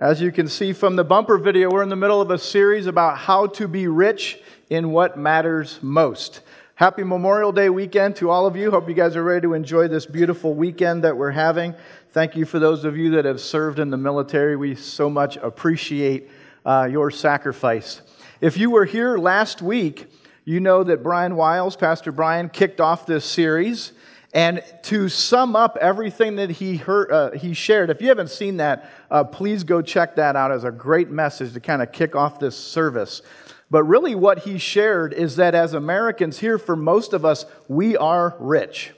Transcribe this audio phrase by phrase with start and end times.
[0.00, 2.86] As you can see from the bumper video, we're in the middle of a series
[2.86, 6.40] about how to be rich in what matters most.
[6.74, 8.70] Happy Memorial Day weekend to all of you.
[8.70, 11.74] Hope you guys are ready to enjoy this beautiful weekend that we're having.
[12.12, 14.56] Thank you for those of you that have served in the military.
[14.56, 16.30] We so much appreciate
[16.64, 18.00] uh, your sacrifice.
[18.40, 20.06] If you were here last week,
[20.46, 23.92] you know that Brian Wiles, Pastor Brian, kicked off this series.
[24.32, 28.58] And to sum up everything that he, heard, uh, he shared, if you haven't seen
[28.58, 32.14] that, uh, please go check that out as a great message to kind of kick
[32.14, 33.22] off this service.
[33.70, 37.96] But really, what he shared is that as Americans here, for most of us, we
[37.96, 38.92] are rich.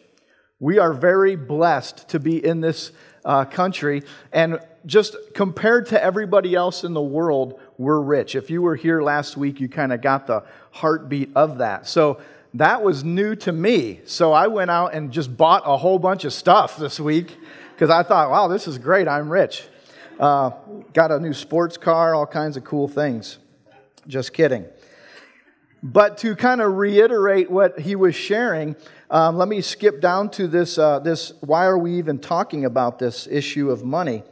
[0.61, 2.93] We are very blessed to be in this
[3.25, 4.03] uh, country.
[4.33, 8.35] And just compared to everybody else in the world, we're rich.
[8.35, 11.87] If you were here last week, you kind of got the heartbeat of that.
[11.87, 12.21] So,
[12.55, 14.01] that was new to me.
[14.05, 17.39] So I went out and just bought a whole bunch of stuff this week
[17.75, 19.09] because I thought, wow, this is great.
[19.09, 19.65] I'm rich.
[20.21, 20.51] Uh,
[20.93, 23.39] got a new sports car, all kinds of cool things.
[24.07, 24.67] Just kidding.
[25.83, 28.77] But to kind of reiterate what he was sharing,
[29.11, 31.33] um, let me skip down to this, uh, this.
[31.41, 34.23] Why are we even talking about this issue of money?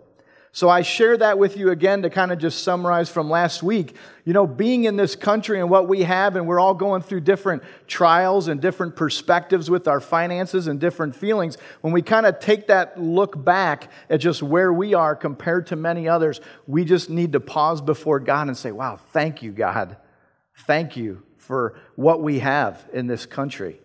[0.54, 3.96] So I share that with you again to kind of just summarize from last week.
[4.26, 7.22] You know, being in this country and what we have, and we're all going through
[7.22, 11.58] different trials and different perspectives with our finances and different feelings.
[11.80, 15.78] When we kind of take that look back at just where we are compared to
[15.78, 19.96] many others, we just need to pause before God and say, Wow, thank you, God.
[20.68, 23.80] Thank you for what we have in this country.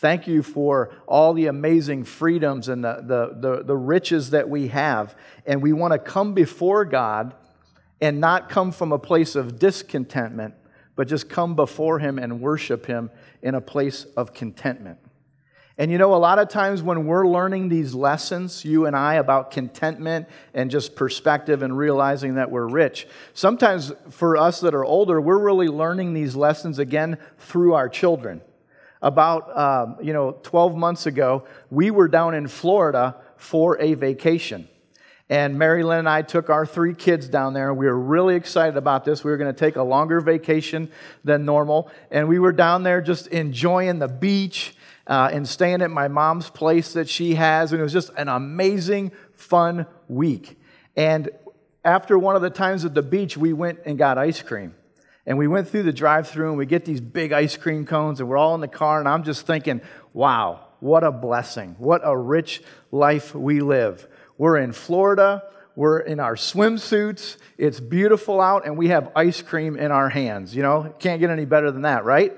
[0.00, 4.68] Thank you for all the amazing freedoms and the, the, the, the, riches that we
[4.68, 5.16] have.
[5.46, 7.34] And we want to come before God
[7.98, 10.52] and not come from a place of discontentment,
[10.96, 14.98] but just come before Him and worship Him in a place of contentment.
[15.78, 19.14] And you know, a lot of times when we're learning these lessons, you and I,
[19.14, 24.84] about contentment and just perspective and realizing that we're rich, sometimes for us that are
[24.84, 28.42] older, we're really learning these lessons again through our children
[29.06, 34.68] about um, you know 12 months ago we were down in florida for a vacation.
[35.28, 37.72] And mary lynn and i took our three kids down there.
[37.72, 39.22] We were really excited about this.
[39.22, 40.90] We were going to take a longer vacation
[41.22, 41.90] than normal.
[42.10, 44.74] And we were down there just enjoying the beach
[45.06, 47.72] uh, and staying at my mom's place that she has.
[47.72, 50.58] And it was just an amazing fun week.
[50.96, 51.30] And
[51.84, 54.74] after one of the times at the beach we went and got ice cream
[55.26, 58.20] and we went through the drive through and we get these big ice cream cones
[58.20, 59.80] and we're all in the car and I'm just thinking,
[60.12, 61.74] wow, what a blessing.
[61.78, 64.06] What a rich life we live.
[64.38, 65.42] We're in Florida.
[65.74, 67.36] We're in our swimsuits.
[67.58, 70.54] It's beautiful out and we have ice cream in our hands.
[70.54, 72.32] You know, can't get any better than that, right?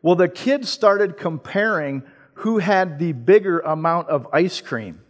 [0.00, 2.04] Well, the kids started comparing
[2.34, 5.02] who had the bigger amount of ice cream.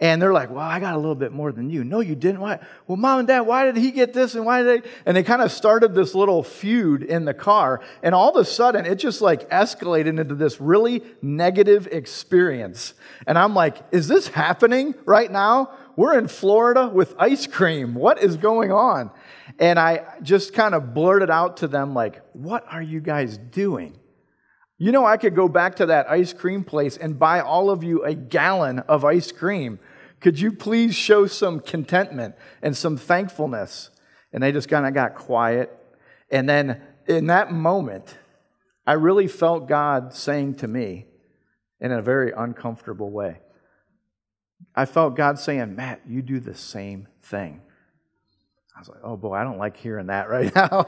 [0.00, 1.84] And they're like, well, I got a little bit more than you.
[1.84, 2.40] No, you didn't.
[2.40, 2.58] Why?
[2.86, 4.90] Well, mom and dad, why did he get this and why did they?
[5.04, 7.82] And they kind of started this little feud in the car.
[8.02, 12.94] And all of a sudden, it just like escalated into this really negative experience.
[13.26, 15.70] And I'm like, is this happening right now?
[15.96, 17.94] We're in Florida with ice cream.
[17.94, 19.10] What is going on?
[19.58, 23.98] And I just kind of blurted out to them, like, what are you guys doing?
[24.78, 27.84] You know, I could go back to that ice cream place and buy all of
[27.84, 29.78] you a gallon of ice cream
[30.20, 33.90] could you please show some contentment and some thankfulness?
[34.32, 35.76] And they just kind of got quiet.
[36.30, 38.16] And then in that moment,
[38.86, 41.06] I really felt God saying to me
[41.80, 43.38] in a very uncomfortable way.
[44.74, 47.62] I felt God saying, Matt, you do the same thing.
[48.76, 50.86] I was like, oh boy, I don't like hearing that right now.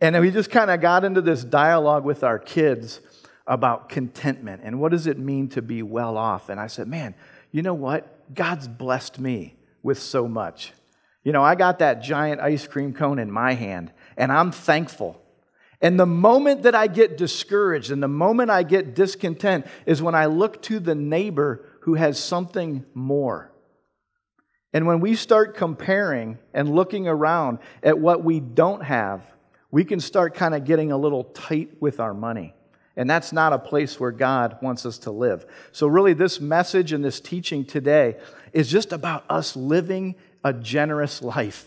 [0.00, 3.00] and we just kind of got into this dialogue with our kids
[3.46, 6.48] about contentment and what does it mean to be well off.
[6.48, 7.14] And I said, man,
[7.50, 8.34] you know what?
[8.34, 10.72] God's blessed me with so much.
[11.24, 15.22] You know, I got that giant ice cream cone in my hand, and I'm thankful.
[15.80, 20.14] And the moment that I get discouraged and the moment I get discontent is when
[20.14, 23.52] I look to the neighbor who has something more.
[24.72, 29.24] And when we start comparing and looking around at what we don't have,
[29.70, 32.54] we can start kind of getting a little tight with our money.
[32.98, 35.46] And that's not a place where God wants us to live.
[35.70, 38.16] So, really, this message and this teaching today
[38.52, 41.66] is just about us living a generous life.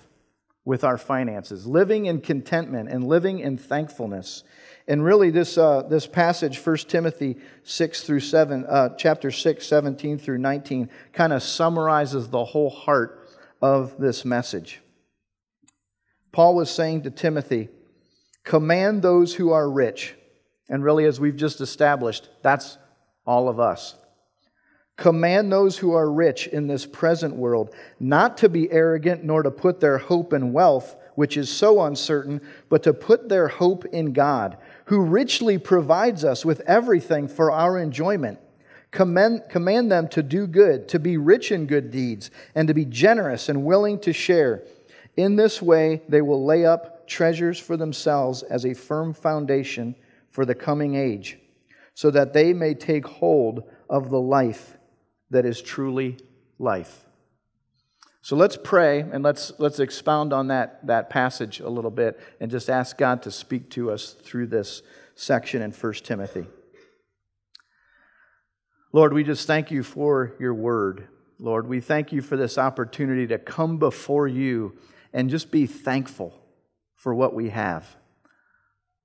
[0.63, 4.43] with our finances, living in contentment and living in thankfulness.
[4.87, 10.19] And really, this, uh, this passage, 1 Timothy 6 through 7, uh, chapter 6, 17
[10.19, 13.27] through 19, kind of summarizes the whole heart
[13.59, 14.81] of this message.
[16.31, 17.69] Paul was saying to Timothy,
[18.43, 20.13] Command those who are rich.
[20.69, 22.77] And really, as we've just established, that's
[23.25, 23.95] all of us.
[24.97, 29.49] Command those who are rich in this present world not to be arrogant nor to
[29.49, 34.13] put their hope in wealth, which is so uncertain, but to put their hope in
[34.13, 38.39] God, who richly provides us with everything for our enjoyment.
[38.91, 42.85] Command, command them to do good, to be rich in good deeds, and to be
[42.85, 44.63] generous and willing to share.
[45.17, 49.95] In this way, they will lay up treasures for themselves as a firm foundation
[50.31, 51.37] for the coming age,
[51.93, 54.77] so that they may take hold of the life
[55.29, 56.17] that is truly
[56.57, 57.05] life.
[58.23, 62.51] So let's pray and let's, let's expound on that, that passage a little bit and
[62.51, 64.83] just ask God to speak to us through this
[65.15, 66.45] section in 1 Timothy.
[68.93, 71.07] Lord, we just thank you for your word.
[71.39, 74.77] Lord, we thank you for this opportunity to come before you
[75.13, 76.37] and just be thankful
[76.95, 77.95] for what we have.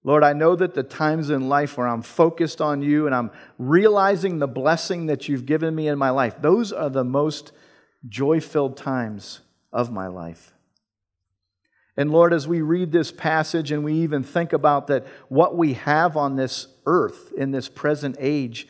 [0.07, 3.33] Lord, I know that the times in life where I'm focused on you and I'm
[3.59, 7.51] realizing the blessing that you've given me in my life, those are the most
[8.09, 9.41] joy filled times
[9.73, 10.53] of my life.
[11.97, 15.73] And Lord, as we read this passage and we even think about that what we
[15.73, 18.69] have on this earth in this present age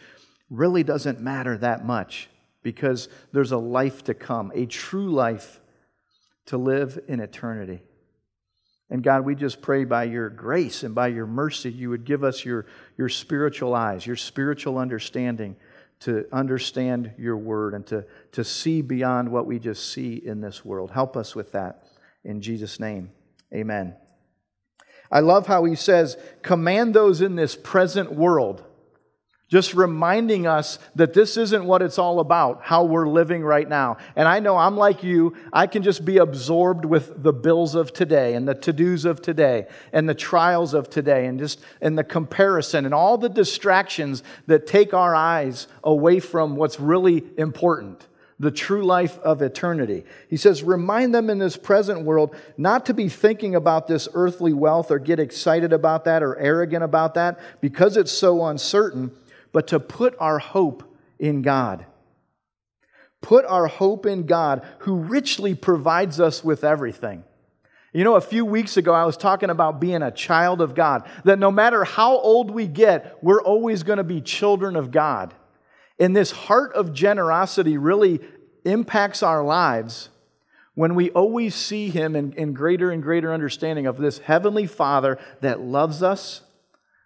[0.48, 2.30] really doesn't matter that much
[2.62, 5.60] because there's a life to come, a true life
[6.46, 7.82] to live in eternity.
[8.88, 12.22] And God, we just pray by your grace and by your mercy, you would give
[12.22, 12.66] us your,
[12.96, 15.56] your spiritual eyes, your spiritual understanding
[16.00, 20.64] to understand your word and to, to see beyond what we just see in this
[20.64, 20.90] world.
[20.90, 21.84] Help us with that.
[22.24, 23.10] In Jesus' name,
[23.52, 23.96] amen.
[25.10, 28.62] I love how he says, Command those in this present world
[29.48, 33.96] just reminding us that this isn't what it's all about, how we're living right now.
[34.16, 37.92] And I know I'm like you, I can just be absorbed with the bills of
[37.92, 41.96] today and the to dos of today and the trials of today and just and
[41.96, 48.06] the comparison and all the distractions that take our eyes away from what's really important
[48.38, 50.04] the true life of eternity.
[50.28, 54.52] He says, Remind them in this present world not to be thinking about this earthly
[54.52, 59.10] wealth or get excited about that or arrogant about that because it's so uncertain
[59.56, 60.82] but to put our hope
[61.18, 61.86] in God.
[63.22, 67.24] Put our hope in God who richly provides us with everything.
[67.94, 71.08] You know, a few weeks ago, I was talking about being a child of God,
[71.24, 75.32] that no matter how old we get, we're always going to be children of God.
[75.98, 78.20] And this heart of generosity really
[78.66, 80.10] impacts our lives
[80.74, 85.18] when we always see Him in, in greater and greater understanding of this Heavenly Father
[85.40, 86.42] that loves us,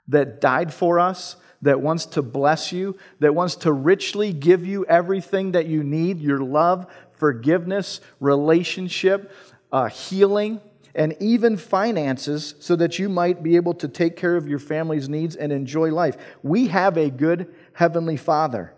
[0.08, 4.84] that died for us, that wants to bless you, that wants to richly give you
[4.86, 9.32] everything that you need your love, forgiveness, relationship,
[9.72, 10.60] uh, healing,
[10.94, 15.08] and even finances so that you might be able to take care of your family's
[15.08, 16.16] needs and enjoy life.
[16.42, 18.74] We have a good Heavenly Father.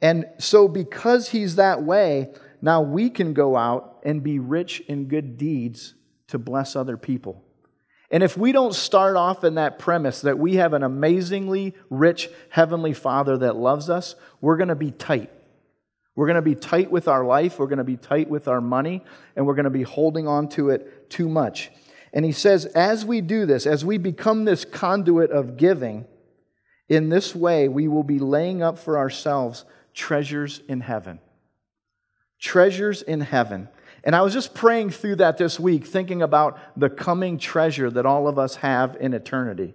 [0.00, 2.32] And so, because He's that way,
[2.62, 5.94] now we can go out and be rich in good deeds
[6.28, 7.45] to bless other people.
[8.10, 12.28] And if we don't start off in that premise that we have an amazingly rich
[12.50, 15.30] Heavenly Father that loves us, we're going to be tight.
[16.14, 18.60] We're going to be tight with our life, we're going to be tight with our
[18.60, 19.04] money,
[19.34, 21.70] and we're going to be holding on to it too much.
[22.12, 26.06] And he says, as we do this, as we become this conduit of giving,
[26.88, 31.18] in this way we will be laying up for ourselves treasures in heaven.
[32.38, 33.68] Treasures in heaven.
[34.06, 38.06] And I was just praying through that this week, thinking about the coming treasure that
[38.06, 39.74] all of us have in eternity.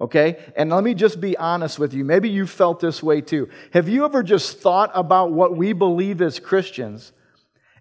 [0.00, 0.42] Okay?
[0.56, 2.02] And let me just be honest with you.
[2.02, 3.50] Maybe you felt this way too.
[3.74, 7.12] Have you ever just thought about what we believe as Christians?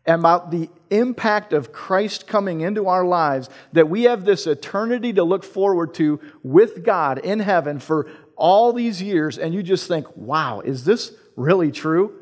[0.08, 5.24] about the impact of Christ coming into our lives, that we have this eternity to
[5.24, 10.08] look forward to with God in heaven for all these years, and you just think,
[10.16, 12.14] wow, is this really true?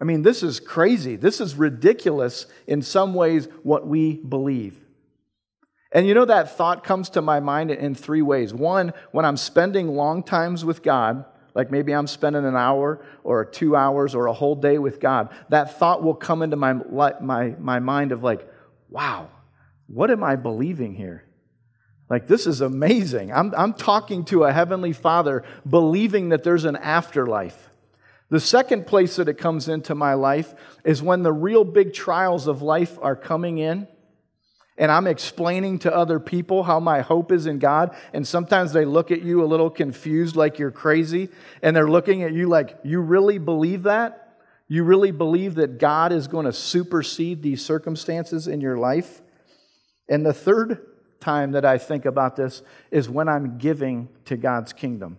[0.00, 1.16] I mean, this is crazy.
[1.16, 4.78] This is ridiculous in some ways what we believe.
[5.92, 8.52] And you know, that thought comes to my mind in three ways.
[8.52, 11.24] One, when I'm spending long times with God,
[11.54, 15.30] like maybe I'm spending an hour or two hours or a whole day with God,
[15.48, 18.46] that thought will come into my, my, my mind of like,
[18.90, 19.30] wow,
[19.86, 21.24] what am I believing here?
[22.10, 23.32] Like, this is amazing.
[23.32, 27.70] I'm, I'm talking to a heavenly father believing that there's an afterlife.
[28.28, 30.54] The second place that it comes into my life
[30.84, 33.86] is when the real big trials of life are coming in
[34.78, 38.84] and I'm explaining to other people how my hope is in God, and sometimes they
[38.84, 41.30] look at you a little confused, like you're crazy,
[41.62, 44.38] and they're looking at you like, You really believe that?
[44.68, 49.22] You really believe that God is going to supersede these circumstances in your life?
[50.08, 50.84] And the third
[51.20, 55.18] time that I think about this is when I'm giving to God's kingdom.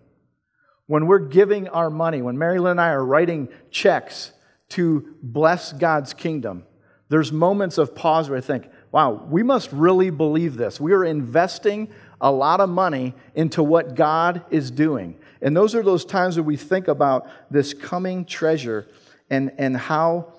[0.88, 4.32] When we're giving our money, when Mary Lynn and I are writing checks
[4.70, 6.64] to bless God's kingdom,
[7.10, 10.80] there's moments of pause where I think, wow, we must really believe this.
[10.80, 11.88] We are investing
[12.22, 15.18] a lot of money into what God is doing.
[15.42, 18.88] And those are those times where we think about this coming treasure
[19.28, 20.32] and, and how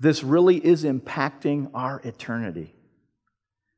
[0.00, 2.74] this really is impacting our eternity.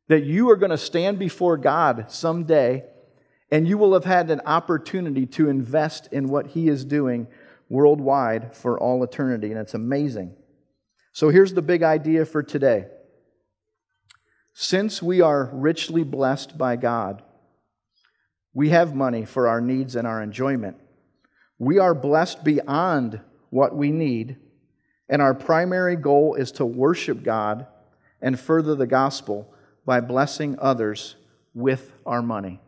[0.09, 2.85] That you are going to stand before God someday
[3.50, 7.29] and you will have had an opportunity to invest in what He is doing
[7.69, 9.50] worldwide for all eternity.
[9.50, 10.35] And it's amazing.
[11.12, 12.87] So here's the big idea for today
[14.59, 17.23] since we are richly blessed by God,
[18.55, 20.79] we have money for our needs and our enjoyment.
[21.59, 24.37] We are blessed beyond what we need,
[25.11, 27.67] and our primary goal is to worship God
[28.23, 29.53] and further the gospel
[29.85, 31.17] by blessing others
[31.55, 32.61] with our money.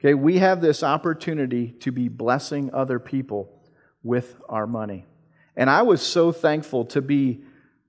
[0.00, 3.52] Okay, we have this opportunity to be blessing other people
[4.02, 5.04] with our money.
[5.56, 7.42] And I was so thankful to be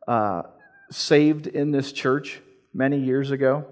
[0.10, 0.44] uh,
[0.91, 2.41] saved in this church
[2.74, 3.65] many years ago.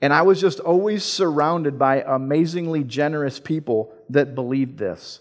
[0.00, 5.20] And I was just always surrounded by amazingly generous people that believed this.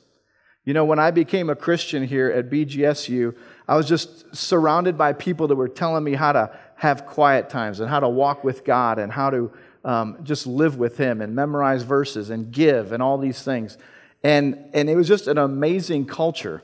[0.65, 3.35] You know, when I became a Christian here at BGSU,
[3.67, 7.79] I was just surrounded by people that were telling me how to have quiet times
[7.79, 9.51] and how to walk with God and how to
[9.83, 13.77] um, just live with Him and memorize verses and give and all these things.
[14.23, 16.63] And, and it was just an amazing culture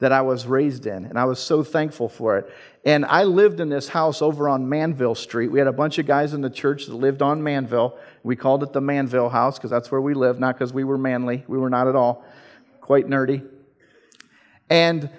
[0.00, 2.50] that I was raised in, and I was so thankful for it.
[2.86, 5.48] And I lived in this house over on Manville Street.
[5.48, 7.98] We had a bunch of guys in the church that lived on Manville.
[8.22, 10.96] We called it the Manville House because that's where we lived, not because we were
[10.96, 11.44] manly.
[11.46, 12.24] We were not at all.
[12.80, 13.46] Quite nerdy.
[14.70, 15.10] And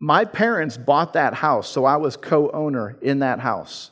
[0.00, 3.90] my parents bought that house, so I was co owner in that house.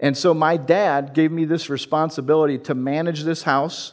[0.00, 3.92] And so my dad gave me this responsibility to manage this house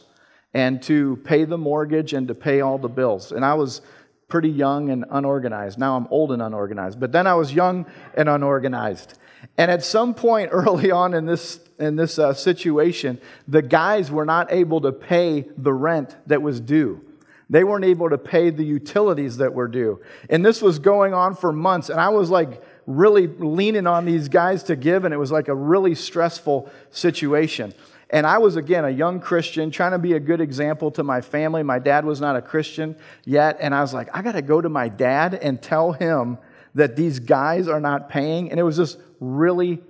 [0.54, 3.30] and to pay the mortgage and to pay all the bills.
[3.30, 3.82] And I was
[4.26, 5.78] pretty young and unorganized.
[5.78, 9.18] Now I'm old and unorganized, but then I was young and unorganized.
[9.56, 14.24] And at some point early on in this, in this uh, situation, the guys were
[14.24, 17.04] not able to pay the rent that was due.
[17.50, 20.00] They weren't able to pay the utilities that were due.
[20.28, 21.88] And this was going on for months.
[21.88, 25.48] And I was like really leaning on these guys to give, and it was like
[25.48, 27.74] a really stressful situation.
[28.10, 31.20] And I was, again, a young Christian trying to be a good example to my
[31.20, 31.62] family.
[31.62, 33.58] My dad was not a Christian yet.
[33.60, 36.38] And I was like, I got to go to my dad and tell him
[36.74, 38.50] that these guys are not paying.
[38.50, 39.82] And it was just really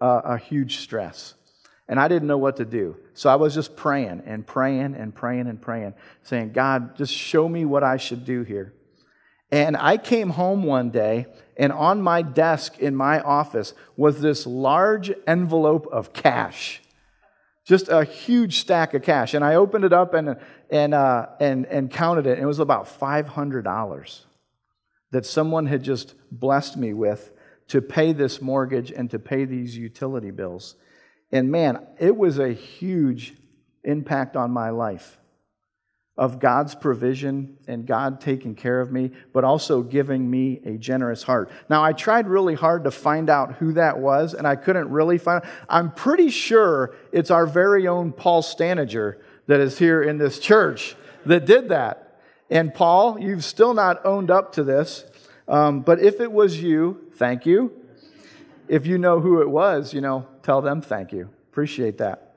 [0.00, 1.34] uh, a huge stress.
[1.86, 2.96] And I didn't know what to do.
[3.12, 7.46] So I was just praying and praying and praying and praying, saying, God, just show
[7.46, 8.72] me what I should do here.
[9.50, 11.26] And I came home one day,
[11.56, 16.82] and on my desk in my office was this large envelope of cash
[17.68, 19.34] just a huge stack of cash.
[19.34, 20.36] And I opened it up and,
[20.70, 24.20] and, uh, and, and counted it, and it was about $500
[25.10, 27.30] that someone had just blessed me with
[27.68, 30.76] to pay this mortgage and to pay these utility bills.
[31.30, 33.34] And man, it was a huge
[33.84, 35.18] impact on my life
[36.18, 41.22] of God's provision and God taking care of me, but also giving me a generous
[41.22, 41.48] heart.
[41.70, 45.16] Now, I tried really hard to find out who that was, and I couldn't really
[45.16, 45.44] find.
[45.68, 50.96] I'm pretty sure it's our very own Paul Stanager that is here in this church
[51.24, 52.20] that did that.
[52.50, 55.04] And Paul, you've still not owned up to this,
[55.46, 57.72] um, but if it was you, thank you.
[58.66, 61.30] If you know who it was, you know, tell them thank you.
[61.50, 62.27] Appreciate that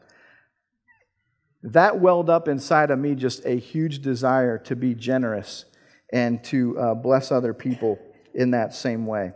[1.64, 5.66] that welled up inside of me just a huge desire to be generous
[6.12, 8.00] and to uh, bless other people
[8.34, 9.34] in that same way.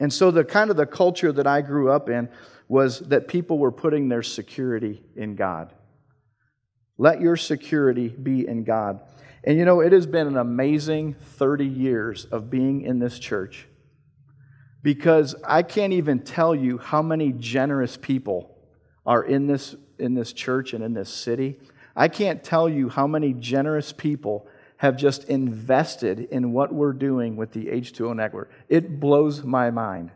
[0.00, 2.28] And so the kind of the culture that I grew up in
[2.68, 5.72] was that people were putting their security in God.
[6.98, 9.00] Let your security be in God.
[9.44, 13.68] And you know, it has been an amazing 30 years of being in this church
[14.82, 18.56] because I can't even tell you how many generous people
[19.06, 21.58] are in this in this church and in this city,
[21.96, 24.46] I can't tell you how many generous people
[24.76, 28.50] have just invested in what we're doing with the H2O network.
[28.68, 30.10] It blows my mind.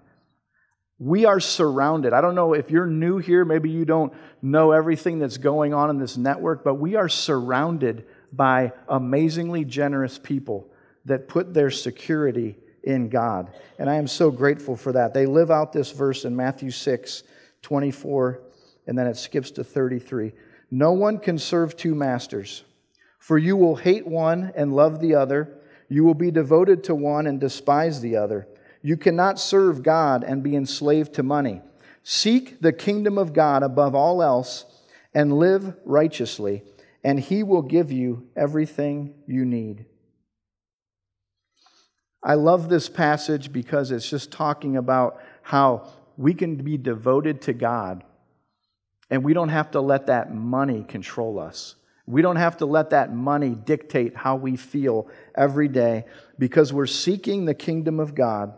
[0.98, 2.12] We are surrounded.
[2.12, 5.90] I don't know if you're new here, maybe you don't know everything that's going on
[5.90, 10.68] in this network, but we are surrounded by amazingly generous people
[11.04, 13.54] that put their security in God.
[13.78, 15.14] And I am so grateful for that.
[15.14, 17.22] They live out this verse in Matthew 6
[17.62, 18.40] 24,
[18.88, 20.32] and then it skips to 33.
[20.70, 22.64] No one can serve two masters,
[23.18, 25.58] for you will hate one and love the other.
[25.88, 28.48] You will be devoted to one and despise the other.
[28.82, 31.60] You cannot serve God and be enslaved to money.
[32.02, 34.64] Seek the kingdom of God above all else
[35.14, 36.62] and live righteously,
[37.04, 39.84] and he will give you everything you need.
[42.22, 47.52] I love this passage because it's just talking about how we can be devoted to
[47.52, 48.02] God
[49.10, 51.74] and we don't have to let that money control us.
[52.06, 56.04] We don't have to let that money dictate how we feel every day
[56.38, 58.54] because we're seeking the kingdom of God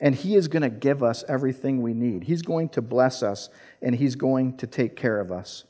[0.00, 2.24] and He is going to give us everything we need.
[2.24, 3.50] He's going to bless us
[3.82, 5.64] and He's going to take care of us.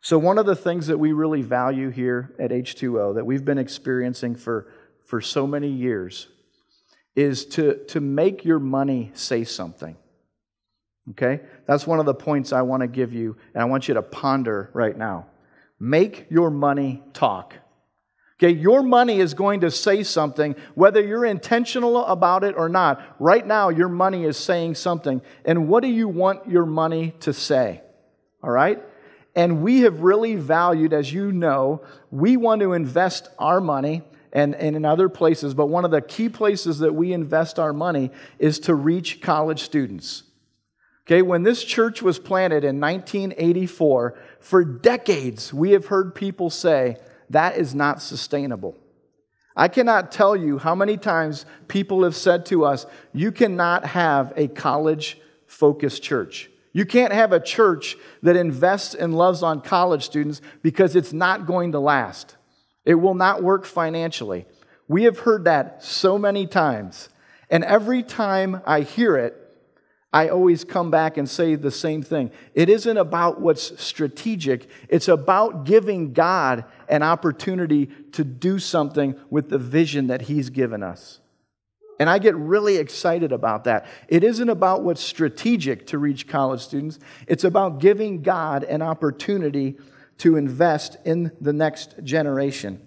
[0.00, 3.58] So, one of the things that we really value here at H2O that we've been
[3.58, 4.72] experiencing for,
[5.04, 6.28] for so many years
[7.14, 9.96] is to, to make your money say something.
[11.10, 11.40] Okay?
[11.66, 14.02] That's one of the points I want to give you, and I want you to
[14.02, 15.26] ponder right now.
[15.78, 17.54] Make your money talk.
[18.42, 23.16] Okay, your money is going to say something, whether you're intentional about it or not.
[23.18, 25.20] Right now, your money is saying something.
[25.44, 27.82] And what do you want your money to say?
[28.42, 28.82] All right?
[29.34, 34.02] And we have really valued, as you know, we want to invest our money
[34.32, 37.72] and, and in other places, but one of the key places that we invest our
[37.72, 40.22] money is to reach college students.
[41.06, 46.96] Okay, when this church was planted in 1984, for decades we have heard people say
[47.30, 48.76] that is not sustainable.
[49.56, 54.32] I cannot tell you how many times people have said to us, You cannot have
[54.36, 56.50] a college focused church.
[56.72, 61.46] You can't have a church that invests and loves on college students because it's not
[61.46, 62.36] going to last.
[62.84, 64.46] It will not work financially.
[64.86, 67.08] We have heard that so many times.
[67.50, 69.36] And every time I hear it,
[70.12, 72.32] I always come back and say the same thing.
[72.54, 79.50] It isn't about what's strategic, it's about giving God an opportunity to do something with
[79.50, 81.20] the vision that He's given us.
[82.00, 83.86] And I get really excited about that.
[84.08, 89.78] It isn't about what's strategic to reach college students, it's about giving God an opportunity
[90.18, 92.80] to invest in the next generation.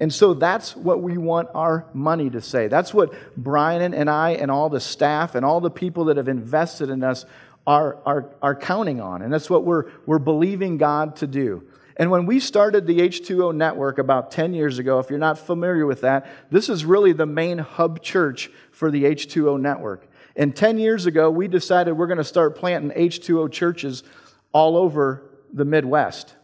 [0.00, 2.68] And so that's what we want our money to say.
[2.68, 6.28] That's what Brian and I and all the staff and all the people that have
[6.28, 7.26] invested in us
[7.66, 9.20] are, are, are counting on.
[9.20, 11.64] And that's what we're, we're believing God to do.
[11.98, 15.84] And when we started the H2O network about 10 years ago, if you're not familiar
[15.84, 20.08] with that, this is really the main hub church for the H2O network.
[20.34, 24.02] And 10 years ago, we decided we're going to start planting H2O churches
[24.52, 26.34] all over the Midwest.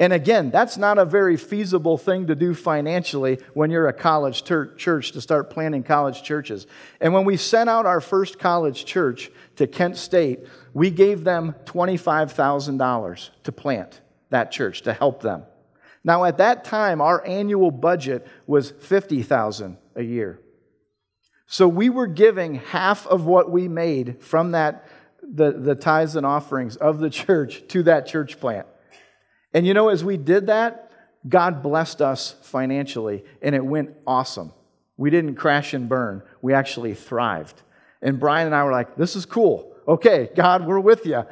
[0.00, 4.44] And again, that's not a very feasible thing to do financially when you're a college
[4.44, 6.68] ter- church to start planning college churches.
[7.00, 10.40] And when we sent out our first college church to Kent State,
[10.72, 15.42] we gave them $25,000 to plant that church to help them.
[16.04, 20.38] Now at that time our annual budget was 50,000 a year.
[21.46, 24.86] So we were giving half of what we made from that
[25.22, 28.66] the, the tithes and offerings of the church to that church plant.
[29.52, 30.90] And you know, as we did that,
[31.28, 34.52] God blessed us financially, and it went awesome.
[34.96, 37.62] We didn't crash and burn, we actually thrived.
[38.00, 39.74] And Brian and I were like, this is cool.
[39.86, 41.24] Okay, God, we're with you.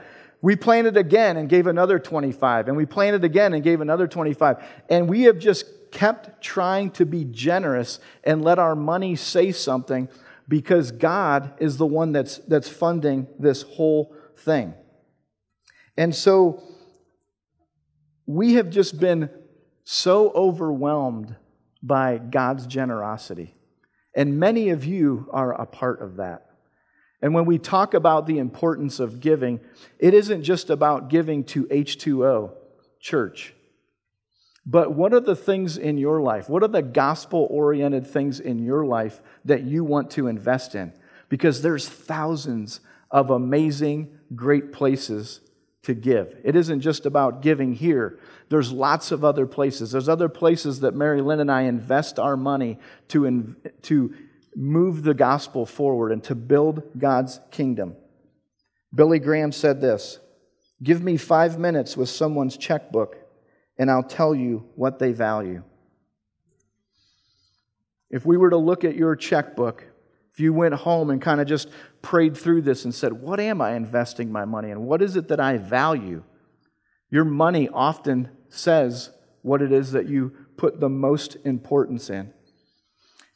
[0.42, 4.62] We planted again and gave another 25, and we planted again and gave another 25.
[4.88, 10.08] And we have just kept trying to be generous and let our money say something
[10.48, 14.74] because God is the one that's, that's funding this whole thing.
[15.96, 16.62] And so
[18.26, 19.30] we have just been
[19.84, 21.36] so overwhelmed
[21.82, 23.54] by God's generosity.
[24.14, 26.46] And many of you are a part of that.
[27.22, 29.60] And when we talk about the importance of giving,
[29.98, 32.52] it isn't just about giving to H2O
[33.00, 33.54] church.
[34.64, 36.48] But what are the things in your life?
[36.48, 40.92] What are the gospel oriented things in your life that you want to invest in?
[41.28, 45.40] Because there's thousands of amazing, great places
[45.86, 46.36] to give.
[46.42, 48.18] It isn't just about giving here.
[48.48, 49.92] There's lots of other places.
[49.92, 54.12] There's other places that Mary Lynn and I invest our money to, in, to
[54.56, 57.94] move the gospel forward and to build God's kingdom.
[58.92, 60.18] Billy Graham said this
[60.82, 63.16] Give me five minutes with someone's checkbook,
[63.78, 65.62] and I'll tell you what they value.
[68.10, 69.84] If we were to look at your checkbook,
[70.36, 71.70] if you went home and kind of just
[72.02, 74.84] prayed through this and said, What am I investing my money in?
[74.84, 76.22] What is it that I value?
[77.08, 82.34] Your money often says what it is that you put the most importance in.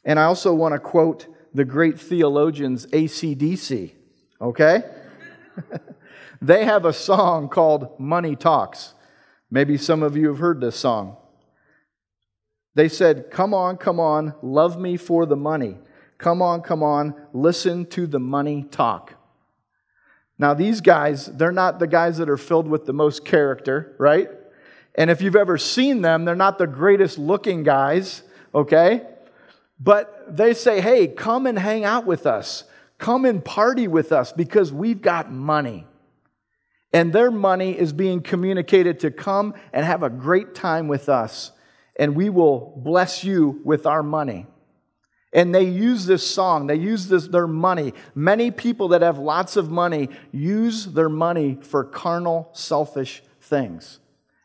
[0.05, 3.93] And I also want to quote the great theologians ACDC,
[4.39, 4.83] okay?
[6.41, 8.95] They have a song called Money Talks.
[9.51, 11.17] Maybe some of you have heard this song.
[12.73, 15.77] They said, Come on, come on, love me for the money.
[16.21, 19.15] Come on, come on, listen to the money talk.
[20.37, 24.29] Now, these guys, they're not the guys that are filled with the most character, right?
[24.93, 28.21] And if you've ever seen them, they're not the greatest looking guys,
[28.53, 29.01] okay?
[29.79, 32.65] But they say, hey, come and hang out with us.
[32.99, 35.87] Come and party with us because we've got money.
[36.93, 41.51] And their money is being communicated to come and have a great time with us.
[41.95, 44.45] And we will bless you with our money.
[45.33, 47.93] And they use this song, they use this, their money.
[48.13, 53.99] Many people that have lots of money use their money for carnal, selfish things.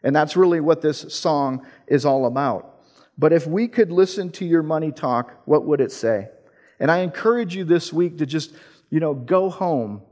[0.04, 2.80] And that's really what this song is all about.
[3.18, 6.28] But if we could listen to your money talk, what would it say?
[6.78, 8.52] And I encourage you this week to just,
[8.90, 10.02] you know, go home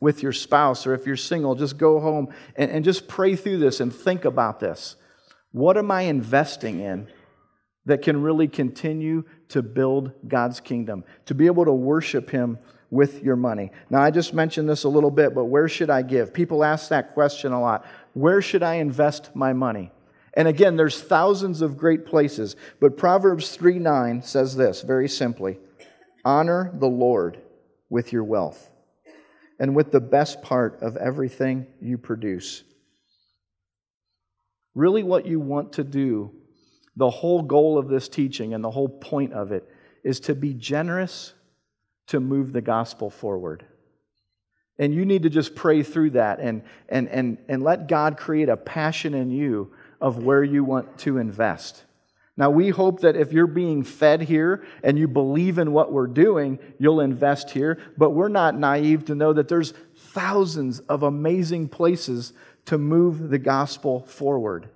[0.00, 3.58] with your spouse, or if you're single, just go home and, and just pray through
[3.58, 4.96] this and think about this.
[5.50, 7.08] What am I investing in
[7.86, 12.58] that can really continue to build God's kingdom, to be able to worship Him
[12.90, 13.70] with your money?
[13.90, 16.32] Now, I just mentioned this a little bit, but where should I give?
[16.32, 17.86] People ask that question a lot.
[18.14, 19.90] Where should I invest my money?
[20.34, 25.58] And again, there's thousands of great places, but Proverbs 3 9 says this very simply
[26.24, 27.40] Honor the Lord
[27.90, 28.70] with your wealth
[29.58, 32.62] and with the best part of everything you produce.
[34.74, 36.30] Really, what you want to do,
[36.98, 39.66] the whole goal of this teaching and the whole point of it,
[40.02, 41.32] is to be generous
[42.08, 43.64] to move the gospel forward.
[44.78, 48.48] And you need to just pray through that and, and, and, and let God create
[48.48, 51.84] a passion in you of where you want to invest.
[52.36, 56.06] Now, we hope that if you're being fed here and you believe in what we're
[56.06, 57.78] doing, you'll invest here.
[57.96, 62.32] But we're not naive to know that there's thousands of amazing places
[62.66, 64.68] to move the gospel forward.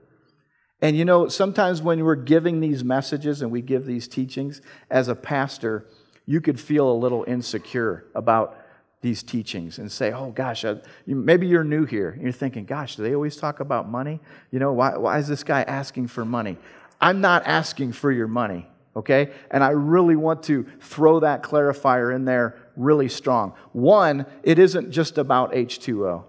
[0.83, 5.07] And you know, sometimes when we're giving these messages and we give these teachings, as
[5.07, 5.87] a pastor,
[6.27, 8.59] you could feel a little insecure about
[9.01, 12.19] these teachings and say, oh gosh, uh, maybe you're new here.
[12.21, 14.21] You're thinking, gosh, do they always talk about money?
[14.51, 16.57] You know, why, why is this guy asking for money?
[17.01, 19.33] I'm not asking for your money, okay?
[19.51, 23.55] And I really want to throw that clarifier in there really strong.
[23.73, 26.25] One, it isn't just about H2O,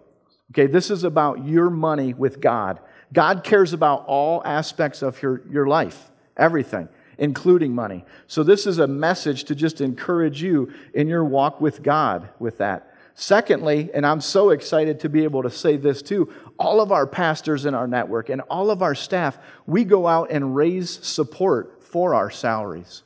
[0.51, 0.65] okay?
[0.65, 2.79] This is about your money with God.
[3.13, 8.03] God cares about all aspects of your, your life, everything including money.
[8.27, 12.57] So, this is a message to just encourage you in your walk with God with
[12.57, 12.93] that.
[13.15, 17.05] Secondly, and I'm so excited to be able to say this too, all of our
[17.05, 21.83] pastors in our network and all of our staff, we go out and raise support
[21.83, 23.03] for our salaries.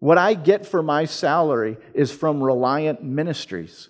[0.00, 3.88] What I get for my salary is from Reliant Ministries.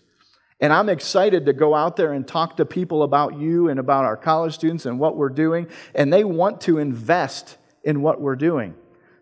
[0.61, 4.05] And I'm excited to go out there and talk to people about you and about
[4.05, 5.69] our college students and what we're doing.
[5.95, 8.75] And they want to invest in what we're doing.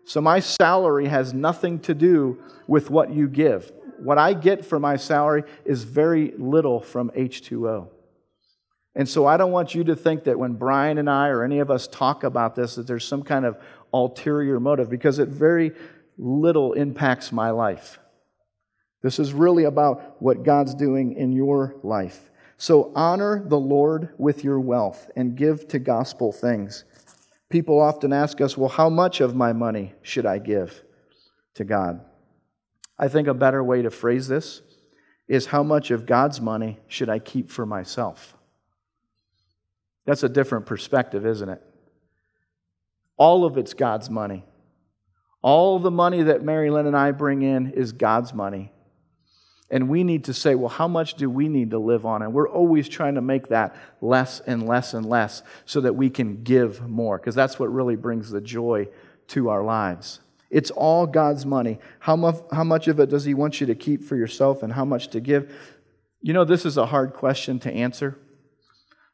[0.05, 3.71] So my salary has nothing to do with what you give.
[3.99, 7.87] What I get for my salary is very little from H2O.
[8.95, 11.59] And so I don't want you to think that when Brian and I or any
[11.59, 13.57] of us talk about this, that there's some kind of
[13.93, 15.71] ulterior motive, because it very
[16.17, 17.97] little impacts my life.
[19.03, 22.31] This is really about what God's doing in your life.
[22.57, 26.85] So honor the Lord with your wealth and give to gospel things.
[27.49, 30.81] People often ask us, well, how much of my money should I give
[31.55, 31.99] to God?
[32.97, 34.61] I think a better way to phrase this
[35.27, 38.37] is how much of God's money should I keep for myself?
[40.05, 41.61] That's a different perspective, isn't it?
[43.17, 44.45] All of it's God's money.
[45.41, 48.71] All the money that Mary Lynn and I bring in is God's money.
[49.73, 52.21] And we need to say, well, how much do we need to live on?
[52.21, 56.11] And we're always trying to make that less and less and less so that we
[56.11, 58.87] can give more, because that's what really brings the joy
[59.29, 60.19] to our lives.
[60.51, 61.79] It's all God's money.
[61.97, 64.71] How much, how much of it does He want you to keep for yourself and
[64.71, 65.51] how much to give?
[66.21, 68.19] You know, this is a hard question to answer.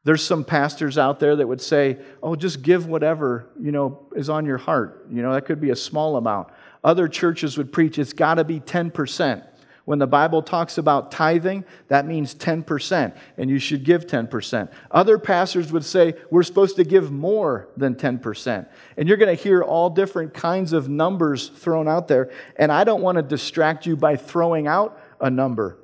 [0.03, 4.29] There's some pastors out there that would say, oh, just give whatever, you know, is
[4.29, 5.07] on your heart.
[5.09, 6.49] You know, that could be a small amount.
[6.83, 9.45] Other churches would preach it's got to be 10%.
[9.89, 14.71] When the Bible talks about tithing, that means 10%, and you should give 10%.
[14.91, 18.67] Other pastors would say we're supposed to give more than 10%.
[18.97, 22.29] And you're going to hear all different kinds of numbers thrown out there.
[22.57, 25.79] And I don't want to distract you by throwing out a number.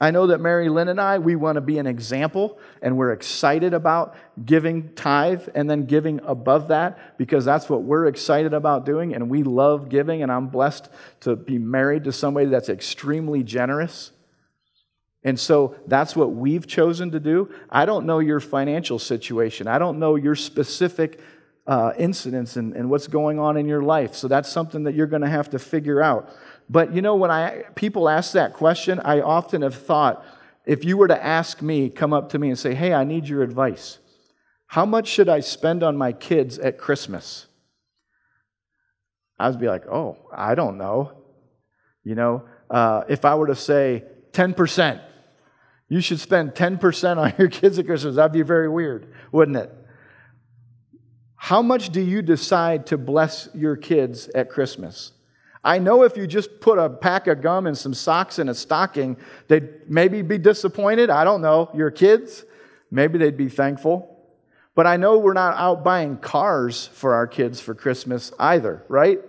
[0.00, 3.12] I know that Mary Lynn and I, we want to be an example, and we're
[3.12, 8.84] excited about giving tithe and then giving above that because that's what we're excited about
[8.84, 10.88] doing, and we love giving, and I'm blessed
[11.20, 14.10] to be married to somebody that's extremely generous.
[15.22, 17.54] And so that's what we've chosen to do.
[17.70, 21.20] I don't know your financial situation, I don't know your specific
[21.66, 24.14] uh, incidents and, and what's going on in your life.
[24.14, 26.30] So that's something that you're going to have to figure out.
[26.68, 30.24] But you know, when I, people ask that question, I often have thought
[30.66, 33.28] if you were to ask me, come up to me and say, Hey, I need
[33.28, 33.98] your advice.
[34.68, 37.46] How much should I spend on my kids at Christmas?
[39.38, 41.12] I would be like, Oh, I don't know.
[42.02, 45.00] You know, uh, if I were to say 10%,
[45.88, 49.72] you should spend 10% on your kids at Christmas, that'd be very weird, wouldn't it?
[51.36, 55.12] How much do you decide to bless your kids at Christmas?
[55.64, 58.54] I know if you just put a pack of gum and some socks in a
[58.54, 59.16] stocking,
[59.48, 61.08] they'd maybe be disappointed.
[61.08, 61.70] I don't know.
[61.74, 62.44] Your kids,
[62.90, 64.10] maybe they'd be thankful.
[64.74, 69.20] But I know we're not out buying cars for our kids for Christmas either, right?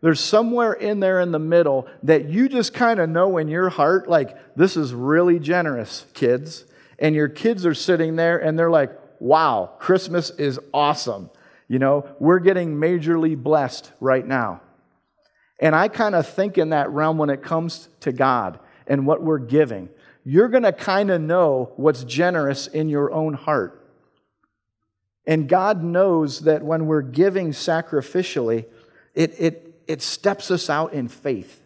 [0.00, 3.70] There's somewhere in there in the middle that you just kind of know in your
[3.70, 6.64] heart, like, this is really generous, kids.
[6.98, 11.30] And your kids are sitting there and they're like, wow, Christmas is awesome.
[11.66, 14.60] You know, we're getting majorly blessed right now.
[15.60, 19.22] And I kind of think in that realm when it comes to God and what
[19.22, 19.88] we're giving.
[20.24, 23.74] You're going to kind of know what's generous in your own heart.
[25.26, 28.66] And God knows that when we're giving sacrificially,
[29.14, 31.62] it, it, it steps us out in faith.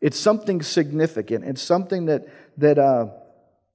[0.00, 1.44] It's something significant.
[1.44, 3.08] It's something that, that, uh,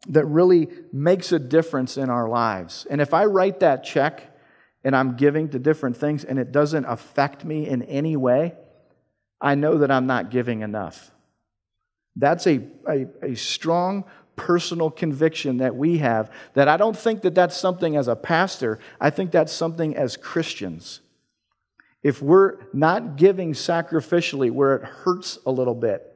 [0.10, 2.86] that really makes a difference in our lives.
[2.90, 4.38] And if I write that check
[4.84, 8.54] and I'm giving to different things and it doesn't affect me in any way,
[9.42, 11.12] I know that I'm not giving enough.
[12.16, 14.04] That's a, a, a, strong
[14.36, 18.80] personal conviction that we have that I don't think that that's something as a pastor,
[19.00, 21.00] I think that's something as Christians.
[22.04, 26.08] If we're not giving sacrificially where it hurts a little bit,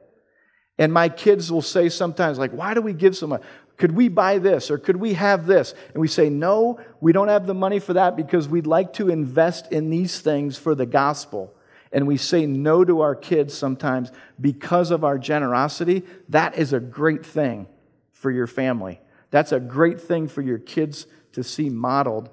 [0.78, 3.42] and my kids will say sometimes, like, why do we give so much?
[3.78, 5.74] Could we buy this or could we have this?
[5.92, 9.08] And we say, no, we don't have the money for that because we'd like to
[9.08, 11.55] invest in these things for the gospel.
[11.96, 16.02] And we say no to our kids sometimes because of our generosity.
[16.28, 17.66] That is a great thing
[18.12, 19.00] for your family.
[19.30, 22.28] That's a great thing for your kids to see modeled.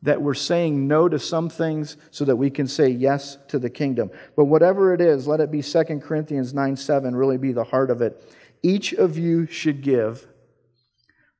[0.00, 3.68] That we're saying no to some things so that we can say yes to the
[3.68, 4.10] kingdom.
[4.34, 7.90] But whatever it is, let it be 2 Corinthians 9 7 really be the heart
[7.90, 8.34] of it.
[8.62, 10.26] Each of you should give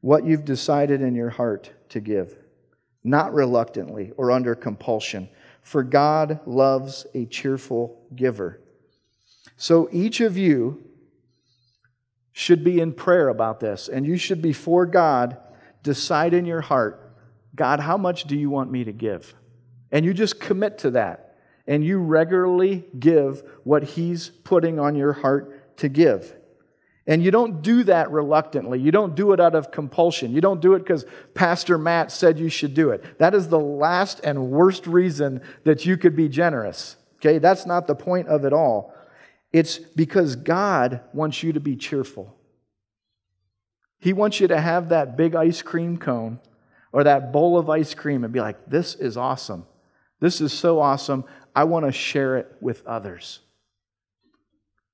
[0.02, 2.36] what you've decided in your heart to give,
[3.02, 5.30] not reluctantly or under compulsion,
[5.62, 8.60] for God loves a cheerful giver.
[9.56, 10.84] So each of you
[12.32, 15.36] should be in prayer about this, and you should, before God,
[15.82, 17.02] decide in your heart
[17.54, 19.34] God, how much do you want me to give?
[19.90, 25.12] And you just commit to that, and you regularly give what He's putting on your
[25.12, 26.34] heart to give.
[27.06, 28.78] And you don't do that reluctantly.
[28.78, 30.32] You don't do it out of compulsion.
[30.32, 33.18] You don't do it because Pastor Matt said you should do it.
[33.18, 36.96] That is the last and worst reason that you could be generous.
[37.16, 37.38] Okay?
[37.38, 38.94] That's not the point of it all.
[39.52, 42.36] It's because God wants you to be cheerful.
[43.98, 46.38] He wants you to have that big ice cream cone
[46.92, 49.66] or that bowl of ice cream and be like, this is awesome.
[50.20, 51.24] This is so awesome.
[51.54, 53.40] I want to share it with others.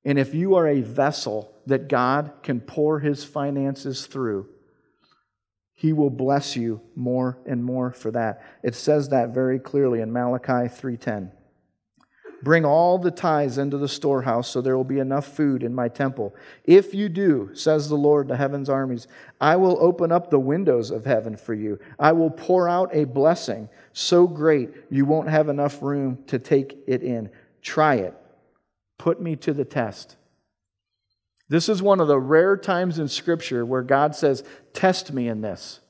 [0.05, 4.49] And if you are a vessel that God can pour his finances through,
[5.75, 8.43] he will bless you more and more for that.
[8.63, 11.31] It says that very clearly in Malachi 3:10.
[12.43, 15.89] Bring all the tithes into the storehouse so there will be enough food in my
[15.89, 16.35] temple.
[16.65, 19.09] If you do, says the Lord, the heaven's armies,
[19.41, 21.81] I will open up the windows of heaven for you.
[21.99, 26.79] I will pour out a blessing so great you won't have enough room to take
[26.87, 27.31] it in.
[27.61, 28.15] Try it.
[28.99, 30.17] Put me to the test.
[31.49, 35.41] This is one of the rare times in Scripture where God says, Test me in
[35.41, 35.81] this.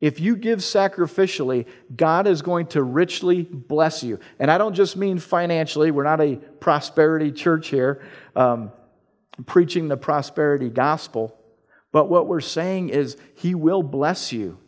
[0.00, 4.18] If you give sacrificially, God is going to richly bless you.
[4.38, 8.02] And I don't just mean financially, we're not a prosperity church here
[8.34, 8.72] um,
[9.46, 11.36] preaching the prosperity gospel.
[11.92, 14.58] But what we're saying is, He will bless you.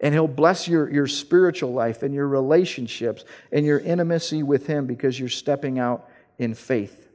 [0.00, 4.86] And He'll bless your, your spiritual life and your relationships and your intimacy with Him
[4.86, 7.07] because you're stepping out in faith.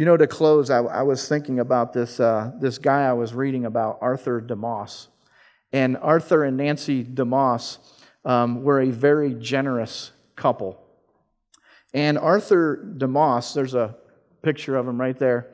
[0.00, 3.34] You know, to close, I, I was thinking about this, uh, this guy I was
[3.34, 5.08] reading about, Arthur DeMoss.
[5.74, 7.76] And Arthur and Nancy DeMoss
[8.24, 10.82] um, were a very generous couple.
[11.92, 13.94] And Arthur DeMoss, there's a
[14.40, 15.48] picture of him right there,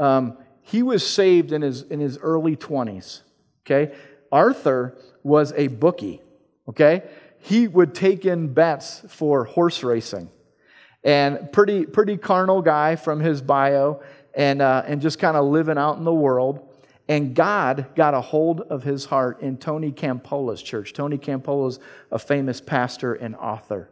[0.00, 3.20] um, he was saved in his, in his early 20s.
[3.64, 3.94] Okay?
[4.32, 6.20] Arthur was a bookie.
[6.68, 7.04] Okay?
[7.38, 10.28] He would take in bets for horse racing
[11.04, 14.02] and pretty pretty carnal guy from his bio,
[14.34, 16.68] and uh, and just kind of living out in the world.
[17.08, 20.92] And God got a hold of his heart in Tony Campolo's church.
[20.92, 23.90] Tony Campolo's a famous pastor and author.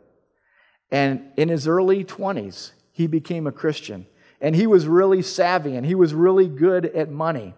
[0.90, 4.06] And in his early 20s, he became a Christian.
[4.40, 7.54] And he was really savvy and he was really good at money.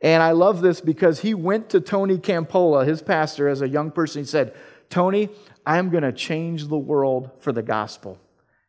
[0.00, 3.90] And I love this because he went to Tony Campolo, his pastor, as a young
[3.90, 4.22] person.
[4.22, 4.54] He said,
[4.90, 5.30] Tony,
[5.66, 8.18] I'm going to change the world for the gospel.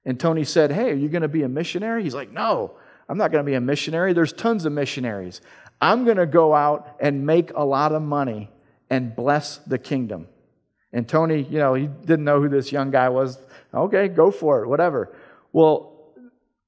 [0.09, 2.01] And Tony said, Hey, are you going to be a missionary?
[2.01, 2.73] He's like, No,
[3.07, 4.11] I'm not going to be a missionary.
[4.11, 5.39] There's tons of missionaries.
[5.79, 8.49] I'm going to go out and make a lot of money
[8.89, 10.27] and bless the kingdom.
[10.91, 13.37] And Tony, you know, he didn't know who this young guy was.
[13.71, 15.15] Okay, go for it, whatever.
[15.53, 16.11] Well,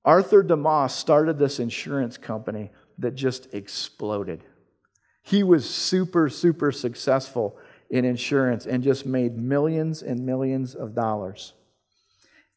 [0.06, 4.44] Arthur DeMoss started this insurance company that just exploded.
[5.24, 7.58] He was super, super successful
[7.90, 11.54] in insurance and just made millions and millions of dollars.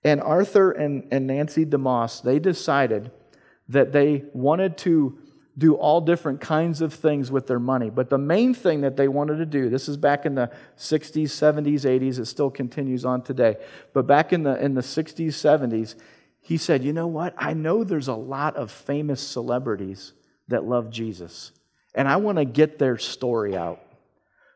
[0.04, 3.10] And Arthur and, and Nancy DeMoss, they decided
[3.68, 5.18] that they wanted to
[5.56, 7.88] do all different kinds of things with their money.
[7.88, 11.26] But the main thing that they wanted to do, this is back in the 60s,
[11.26, 13.56] 70s, 80s, it still continues on today.
[13.92, 15.94] But back in the, in the 60s, 70s,
[16.40, 17.34] he said, You know what?
[17.38, 20.12] I know there's a lot of famous celebrities
[20.48, 21.52] that love Jesus,
[21.94, 23.80] and I want to get their story out.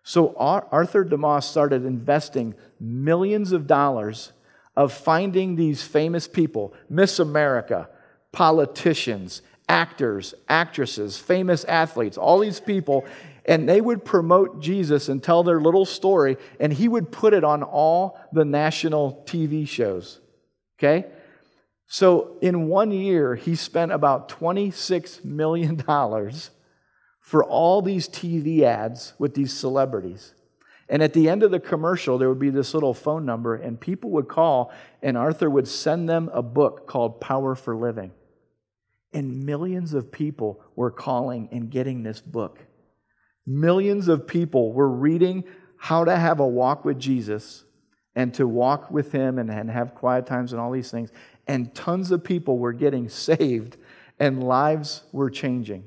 [0.02, 4.32] So Arthur DeMoss started investing millions of dollars
[4.78, 7.88] of finding these famous people, Miss America,
[8.30, 13.04] politicians, actors, actresses, famous athletes, all these people,
[13.44, 17.42] and they would promote Jesus and tell their little story, and he would put it
[17.42, 20.20] on all the national TV shows.
[20.78, 21.06] Okay?
[21.88, 25.82] So in one year, he spent about $26 million
[27.20, 30.34] for all these TV ads with these celebrities.
[30.88, 33.78] And at the end of the commercial, there would be this little phone number, and
[33.78, 34.72] people would call,
[35.02, 38.12] and Arthur would send them a book called Power for Living.
[39.12, 42.58] And millions of people were calling and getting this book.
[43.46, 45.44] Millions of people were reading
[45.76, 47.64] how to have a walk with Jesus
[48.14, 51.10] and to walk with Him and, and have quiet times and all these things.
[51.46, 53.76] And tons of people were getting saved
[54.18, 55.84] and lives were changing.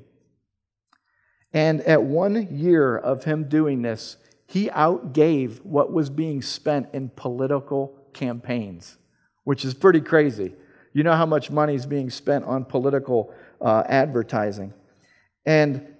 [1.52, 4.16] And at one year of him doing this,
[4.52, 8.98] he outgave what was being spent in political campaigns,
[9.44, 10.54] which is pretty crazy.
[10.92, 14.74] You know how much money is being spent on political uh, advertising.
[15.46, 15.94] And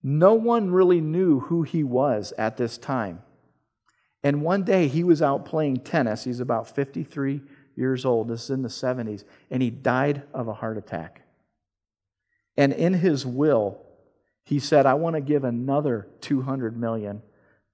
[0.00, 3.20] no one really knew who he was at this time.
[4.22, 6.22] And one day he was out playing tennis.
[6.22, 7.42] He's about 53
[7.74, 8.28] years old.
[8.28, 9.24] This is in the 70s.
[9.50, 11.22] And he died of a heart attack.
[12.56, 13.82] And in his will,
[14.44, 17.22] he said, I want to give another 200 million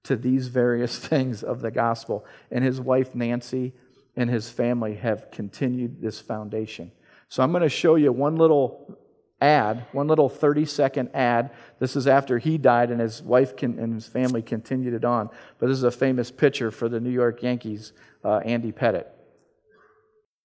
[0.05, 2.25] to these various things of the gospel.
[2.51, 3.73] And his wife, Nancy,
[4.15, 6.91] and his family have continued this foundation.
[7.29, 8.97] So I'm going to show you one little
[9.41, 11.51] ad, one little 30 second ad.
[11.79, 15.29] This is after he died and his wife can, and his family continued it on.
[15.59, 19.07] But this is a famous picture for the New York Yankees, uh, Andy Pettitte.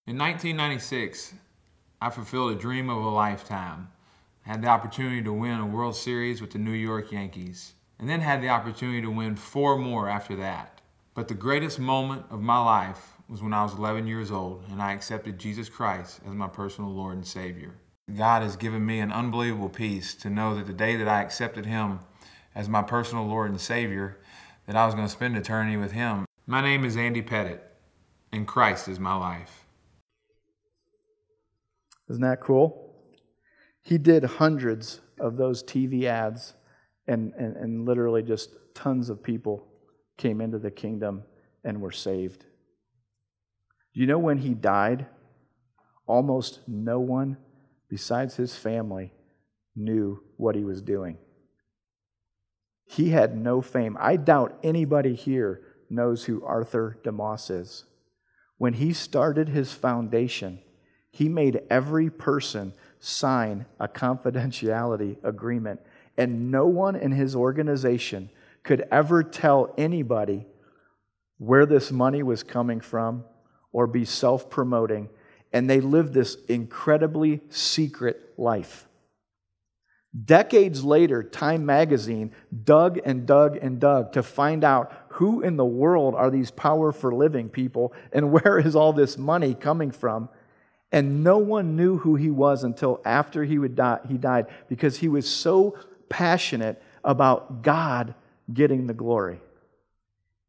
[0.06, 1.34] In 1996,
[2.00, 3.88] I fulfilled a dream of a lifetime.
[4.44, 8.08] I had the opportunity to win a World Series with the New York Yankees, and
[8.08, 10.80] then had the opportunity to win four more after that.
[11.14, 14.80] But the greatest moment of my life was when I was 11 years old and
[14.80, 17.74] I accepted Jesus Christ as my personal Lord and Savior.
[18.16, 21.66] God has given me an unbelievable peace to know that the day that I accepted
[21.66, 22.00] Him
[22.54, 24.18] as my personal Lord and Savior,
[24.66, 26.24] that I was going to spend eternity with Him.
[26.46, 27.60] My name is Andy Pettitte,
[28.32, 29.66] and Christ is my life.
[32.08, 32.96] Isn't that cool?
[33.82, 36.54] He did hundreds of those TV ads,
[37.10, 39.66] and, and, and literally just tons of people
[40.16, 41.24] came into the kingdom
[41.64, 42.44] and were saved.
[43.92, 45.06] You know when he died?
[46.06, 47.36] Almost no one
[47.88, 49.12] besides his family
[49.74, 51.18] knew what he was doing.
[52.86, 53.96] He had no fame.
[54.00, 57.84] I doubt anybody here knows who Arthur DeMoss is.
[58.58, 60.60] When he started his foundation,
[61.10, 65.80] he made every person sign a confidentiality agreement,
[66.16, 68.30] and no one in his organization
[68.62, 70.46] could ever tell anybody
[71.38, 73.24] where this money was coming from
[73.72, 75.08] or be self promoting.
[75.52, 78.86] And they lived this incredibly secret life.
[80.24, 82.32] Decades later, Time magazine
[82.64, 86.92] dug and dug and dug to find out who in the world are these power
[86.92, 90.28] for living people and where is all this money coming from.
[90.92, 94.98] And no one knew who he was until after he, would die, he died because
[94.98, 95.78] he was so
[96.10, 98.14] passionate about God
[98.52, 99.40] getting the glory.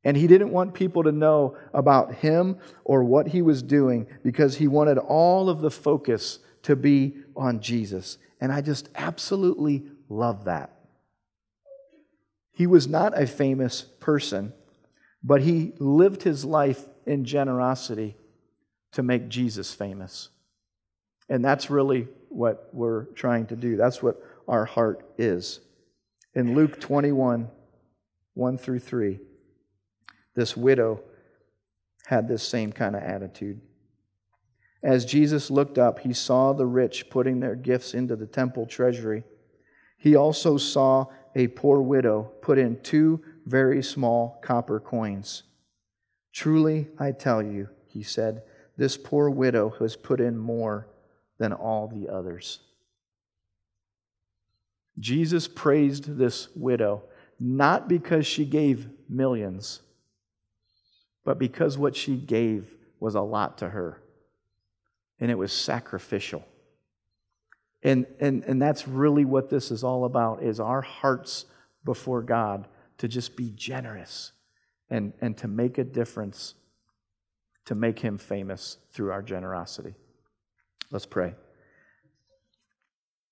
[0.03, 4.57] And he didn't want people to know about him or what he was doing because
[4.57, 8.17] he wanted all of the focus to be on Jesus.
[8.39, 10.71] And I just absolutely love that.
[12.51, 14.53] He was not a famous person,
[15.23, 18.15] but he lived his life in generosity
[18.93, 20.29] to make Jesus famous.
[21.29, 23.77] And that's really what we're trying to do.
[23.77, 25.61] That's what our heart is.
[26.35, 27.49] In Luke 21,
[28.33, 29.19] 1 through 3,
[30.35, 31.01] this widow
[32.05, 33.61] had this same kind of attitude.
[34.83, 39.23] As Jesus looked up, he saw the rich putting their gifts into the temple treasury.
[39.97, 45.43] He also saw a poor widow put in two very small copper coins.
[46.33, 48.43] Truly, I tell you, he said,
[48.75, 50.87] this poor widow has put in more
[51.37, 52.59] than all the others.
[54.99, 57.03] Jesus praised this widow
[57.39, 59.81] not because she gave millions,
[61.25, 63.99] but because what she gave was a lot to her.
[65.19, 66.45] And it was sacrificial.
[67.81, 71.45] And, and, and that's really what this is all about is our hearts
[71.83, 72.67] before God
[72.99, 74.33] to just be generous
[74.91, 76.53] and, and to make a difference,
[77.65, 79.95] to make him famous through our generosity.
[80.91, 81.33] Let's pray.